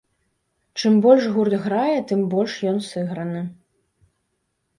[0.79, 3.45] Чым больш гурт грае, тым больш ён сыграны.